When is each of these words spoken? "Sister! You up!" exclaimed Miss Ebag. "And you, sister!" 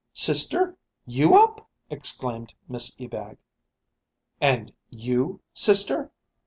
"Sister! 0.13 0.77
You 1.05 1.35
up!" 1.35 1.69
exclaimed 1.91 2.55
Miss 2.67 2.99
Ebag. 2.99 3.37
"And 4.41 4.73
you, 4.89 5.41
sister!" 5.53 6.11